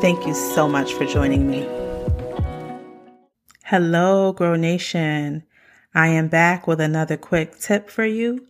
Thank 0.00 0.26
you 0.26 0.34
so 0.34 0.68
much 0.68 0.92
for 0.92 1.06
joining 1.06 1.50
me. 1.50 1.66
Hello, 3.64 4.32
Grow 4.32 4.54
Nation. 4.56 5.44
I 5.94 6.08
am 6.08 6.28
back 6.28 6.66
with 6.66 6.80
another 6.80 7.16
quick 7.16 7.58
tip 7.58 7.88
for 7.88 8.04
you. 8.04 8.46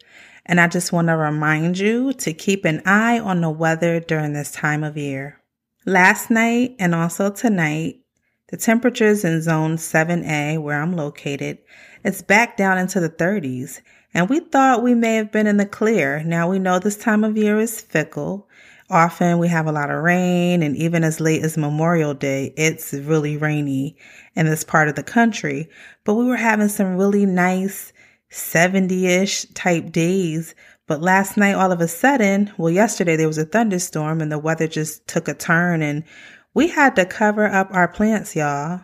And 0.47 0.61
I 0.61 0.67
just 0.67 0.93
want 0.93 1.09
to 1.09 1.17
remind 1.17 1.79
you 1.79 2.13
to 2.15 2.33
keep 2.33 2.65
an 2.65 2.83
eye 2.85 3.21
on 3.21 3.41
the 3.41 3.51
weather 3.51 4.01
during 4.01 4.33
this 4.33 4.51
time 4.51 4.83
of 4.83 4.97
year. 4.97 5.41
Last 5.87 6.31
night 6.31 6.75
and 6.79 6.95
also 6.95 7.31
tonight, 7.31 8.01
the 8.49 8.57
temperatures 8.57 9.25
in 9.25 9.41
zone 9.41 9.77
7A, 9.77 10.61
where 10.61 10.83
I'm 10.83 10.97
located, 10.97 11.59
it's 12.03 12.23
back 12.23 12.57
down 12.57 12.79
into 12.79 13.01
the 13.01 13.09
30s. 13.11 13.81
And 14.13 14.29
we 14.29 14.41
thought 14.41 14.83
we 14.83 14.95
may 14.95 15.17
have 15.17 15.31
been 15.31 15.47
in 15.47 15.57
the 15.57 15.67
clear. 15.67 16.23
Now 16.25 16.51
we 16.51 16.59
know 16.59 16.79
this 16.79 16.97
time 16.97 17.23
of 17.23 17.37
year 17.37 17.59
is 17.59 17.81
fickle 17.81 18.49
Often 18.91 19.39
we 19.39 19.49
have 19.49 19.67
a 19.67 19.73
lot 19.73 19.91
of 19.91 20.03
rain, 20.03 20.63
and 20.63 20.77
even 20.77 21.05
as 21.05 21.21
late 21.21 21.43
as 21.43 21.57
Memorial 21.57 22.13
Day, 22.13 22.53
it's 22.57 22.93
really 22.93 23.37
rainy 23.37 23.97
in 24.37 24.47
this 24.47 24.63
part 24.63 24.89
of 24.89 24.95
the 24.95 25.03
country. 25.03 25.71
But 26.05 26.15
we 26.15 26.27
were 26.27 26.37
having 26.37 26.69
some 26.69 26.97
really 26.97 27.25
nice 27.25 27.93
70 28.29 29.07
ish 29.07 29.47
type 29.55 29.91
days. 29.91 30.55
But 30.87 31.01
last 31.01 31.39
night, 31.39 31.55
all 31.55 31.73
of 31.73 31.81
a 31.81 31.89
sudden, 31.89 32.53
well, 32.59 32.71
yesterday 32.71 33.17
there 33.17 33.27
was 33.27 33.39
a 33.39 33.47
thunderstorm 33.47 34.21
and 34.21 34.31
the 34.31 34.39
weather 34.39 34.67
just 34.67 35.07
took 35.07 35.29
a 35.29 35.35
turn, 35.35 35.81
and 35.81 36.05
we 36.53 36.69
had 36.69 36.95
to 36.97 37.07
cover 37.07 37.47
up 37.47 37.69
our 37.71 37.89
plants, 37.89 38.37
y'all. 38.37 38.83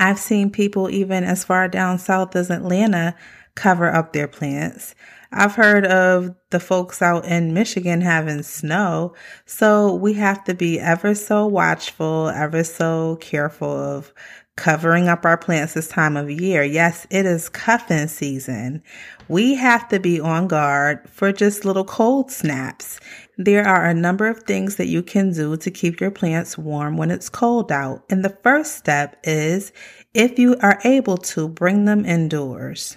I've 0.00 0.18
seen 0.18 0.50
people 0.50 0.88
even 0.88 1.24
as 1.24 1.44
far 1.44 1.68
down 1.68 1.98
south 1.98 2.34
as 2.34 2.50
Atlanta 2.50 3.14
cover 3.58 3.92
up 3.92 4.12
their 4.12 4.28
plants. 4.28 4.94
I've 5.32 5.56
heard 5.56 5.84
of 5.84 6.34
the 6.50 6.60
folks 6.60 7.02
out 7.02 7.26
in 7.26 7.52
Michigan 7.52 8.00
having 8.00 8.42
snow. 8.42 9.14
So 9.46 9.94
we 9.94 10.14
have 10.14 10.44
to 10.44 10.54
be 10.54 10.78
ever 10.78 11.14
so 11.14 11.46
watchful, 11.46 12.28
ever 12.28 12.62
so 12.62 13.16
careful 13.20 13.70
of 13.70 14.14
covering 14.56 15.08
up 15.08 15.24
our 15.24 15.36
plants 15.36 15.74
this 15.74 15.88
time 15.88 16.16
of 16.16 16.30
year. 16.30 16.62
Yes, 16.62 17.06
it 17.10 17.26
is 17.26 17.48
cuffing 17.48 18.08
season. 18.08 18.82
We 19.28 19.54
have 19.54 19.88
to 19.88 20.00
be 20.00 20.20
on 20.20 20.46
guard 20.46 21.08
for 21.10 21.32
just 21.32 21.64
little 21.64 21.84
cold 21.84 22.30
snaps. 22.30 23.00
There 23.36 23.66
are 23.66 23.84
a 23.84 23.94
number 23.94 24.28
of 24.28 24.44
things 24.44 24.76
that 24.76 24.88
you 24.88 25.02
can 25.02 25.32
do 25.32 25.56
to 25.56 25.70
keep 25.70 26.00
your 26.00 26.10
plants 26.10 26.56
warm 26.56 26.96
when 26.96 27.10
it's 27.10 27.28
cold 27.28 27.70
out. 27.70 28.04
And 28.08 28.24
the 28.24 28.36
first 28.42 28.76
step 28.76 29.16
is 29.24 29.72
if 30.14 30.38
you 30.38 30.56
are 30.60 30.80
able 30.84 31.18
to 31.18 31.48
bring 31.48 31.84
them 31.84 32.04
indoors. 32.04 32.96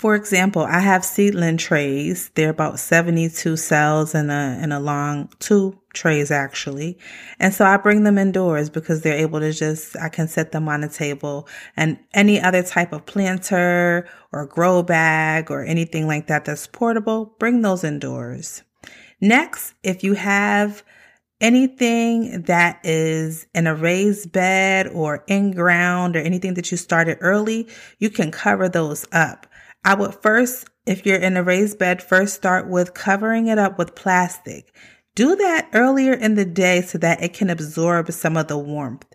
For 0.00 0.14
example, 0.14 0.62
I 0.62 0.78
have 0.78 1.04
seedling 1.04 1.58
trays. 1.58 2.30
They're 2.30 2.48
about 2.48 2.78
72 2.78 3.58
cells 3.58 4.14
in 4.14 4.30
a, 4.30 4.58
in 4.62 4.72
a 4.72 4.80
long, 4.80 5.28
two 5.40 5.78
trays 5.92 6.30
actually. 6.30 6.96
And 7.38 7.52
so 7.52 7.66
I 7.66 7.76
bring 7.76 8.04
them 8.04 8.16
indoors 8.16 8.70
because 8.70 9.02
they're 9.02 9.18
able 9.18 9.40
to 9.40 9.52
just, 9.52 9.98
I 9.98 10.08
can 10.08 10.26
set 10.26 10.52
them 10.52 10.70
on 10.70 10.82
a 10.82 10.88
table 10.88 11.46
and 11.76 11.98
any 12.14 12.40
other 12.40 12.62
type 12.62 12.94
of 12.94 13.04
planter 13.04 14.08
or 14.32 14.46
grow 14.46 14.82
bag 14.82 15.50
or 15.50 15.64
anything 15.64 16.06
like 16.06 16.28
that 16.28 16.46
that's 16.46 16.66
portable, 16.66 17.34
bring 17.38 17.60
those 17.60 17.84
indoors. 17.84 18.62
Next, 19.20 19.74
if 19.82 20.02
you 20.02 20.14
have 20.14 20.82
anything 21.42 22.40
that 22.44 22.80
is 22.84 23.46
in 23.54 23.66
a 23.66 23.74
raised 23.74 24.32
bed 24.32 24.88
or 24.88 25.24
in 25.26 25.50
ground 25.50 26.16
or 26.16 26.20
anything 26.20 26.54
that 26.54 26.70
you 26.70 26.78
started 26.78 27.18
early, 27.20 27.68
you 27.98 28.08
can 28.08 28.30
cover 28.30 28.66
those 28.66 29.04
up. 29.12 29.46
I 29.84 29.94
would 29.94 30.14
first, 30.16 30.68
if 30.84 31.06
you're 31.06 31.18
in 31.18 31.36
a 31.36 31.42
raised 31.42 31.78
bed, 31.78 32.02
first 32.02 32.34
start 32.34 32.68
with 32.68 32.92
covering 32.92 33.46
it 33.46 33.58
up 33.58 33.78
with 33.78 33.94
plastic. 33.94 34.74
Do 35.14 35.34
that 35.36 35.68
earlier 35.72 36.12
in 36.12 36.34
the 36.34 36.44
day 36.44 36.82
so 36.82 36.98
that 36.98 37.22
it 37.22 37.32
can 37.32 37.50
absorb 37.50 38.12
some 38.12 38.36
of 38.36 38.48
the 38.48 38.58
warmth. 38.58 39.06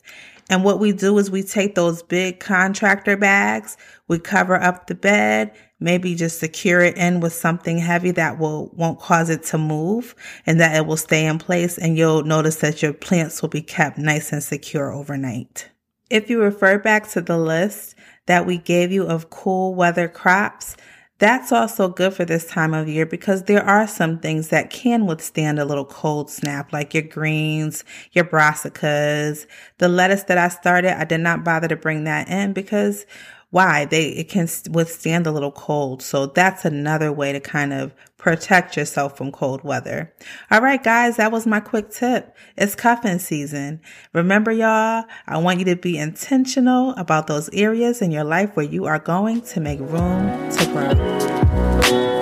And 0.50 0.64
what 0.64 0.80
we 0.80 0.92
do 0.92 1.18
is 1.18 1.32
we 1.32 1.44
take 1.44 1.76
those 1.76 2.04
big 2.04 2.40
contractor 2.40 3.18
bags, 3.18 3.78
we 4.08 4.20
cover 4.20 4.62
up 4.62 4.88
the 4.88 4.96
bed, 4.96 5.56
maybe 5.80 6.16
just 6.16 6.40
secure 6.40 6.82
it 6.82 6.98
in 6.98 7.20
with 7.20 7.34
something 7.34 7.78
heavy 7.78 8.12
that 8.12 8.38
will 8.38 8.70
won't 8.74 9.00
cause 9.00 9.30
it 9.30 9.44
to 9.44 9.58
move 9.58 10.16
and 10.46 10.60
that 10.60 10.76
it 10.76 10.86
will 10.86 10.98
stay 10.98 11.26
in 11.26 11.40
place 11.40 11.78
and 11.78 11.98
you'll 11.98 12.24
notice 12.24 12.58
that 12.58 12.82
your 12.82 12.94
plants 12.94 13.42
will 13.42 13.50
be 13.50 13.62
kept 13.62 13.98
nice 13.98 14.32
and 14.32 14.44
secure 14.44 14.92
overnight. 14.92 15.70
If 16.10 16.30
you 16.30 16.42
refer 16.42 16.78
back 16.80 17.10
to 17.10 17.22
the 17.22 17.38
list, 17.38 17.96
that 18.26 18.46
we 18.46 18.58
gave 18.58 18.92
you 18.92 19.06
of 19.06 19.30
cool 19.30 19.76
weather 19.76 20.08
crops, 20.08 20.76
that's 21.18 21.52
also 21.52 21.88
good 21.88 22.14
for 22.14 22.26
this 22.26 22.46
time 22.46 22.74
of 22.74 22.90
year 22.90 23.06
because 23.06 23.44
there 23.44 23.64
are 23.64 23.88
some 23.88 24.20
things 24.20 24.50
that 24.50 24.70
can 24.70 25.06
withstand 25.06 25.60
a 25.60 25.66
little 25.66 25.86
cold 25.86 26.30
snap, 26.30 26.74
like 26.74 26.94
your 26.94 27.04
greens, 27.04 27.86
your 28.12 28.26
brassicas. 28.26 29.46
The 29.78 29.88
lettuce 29.88 30.24
that 30.24 30.38
I 30.38 30.50
started, 30.50 31.00
I 31.00 31.06
did 31.06 31.22
not 31.22 31.46
bother 31.46 31.70
to 31.70 31.78
bring 31.78 32.04
that 32.04 32.28
in 32.28 32.52
because 32.52 33.06
why 33.56 33.86
they 33.86 34.10
it 34.10 34.28
can 34.28 34.50
withstand 34.70 35.26
a 35.26 35.32
little 35.32 35.54
cold. 35.54 36.02
So 36.02 36.26
that's 36.26 36.66
another 36.66 37.14
way 37.14 37.32
to 37.32 37.40
kind 37.40 37.72
of 37.72 37.94
protect 38.18 38.76
yourself 38.76 39.16
from 39.18 39.32
cold 39.32 39.64
weather. 39.64 40.14
All 40.52 40.62
right 40.62 40.84
guys 40.84 41.16
that 41.16 41.32
was 41.32 41.48
my 41.48 41.62
quick 41.62 41.90
tip. 41.90 42.36
It's 42.58 42.76
cuffing 42.76 43.20
season. 43.20 43.80
Remember 44.12 44.52
y'all 44.52 45.06
i 45.26 45.38
want 45.38 45.60
you 45.60 45.66
to 45.66 45.78
be 45.78 45.98
intentional 45.98 46.92
about 46.96 47.28
those 47.28 47.50
areas 47.54 48.02
in 48.02 48.12
your 48.12 48.26
life 48.26 48.58
where 48.58 48.66
you 48.66 48.84
are 48.84 49.00
going 49.00 49.40
to 49.42 49.62
make 49.62 49.80
room 49.80 50.50
to 50.52 50.66
grow 50.74 52.15